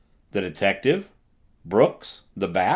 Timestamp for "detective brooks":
0.41-2.23